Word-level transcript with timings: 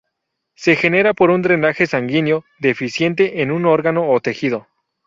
Se 0.55 0.75
genera 0.75 1.13
por 1.13 1.29
un 1.29 1.43
drenaje 1.43 1.85
sanguíneo 1.85 2.43
deficiente 2.57 3.43
en 3.43 3.51
un 3.51 3.67
órgano 3.67 4.09
o 4.09 4.19
tejido. 4.19 4.67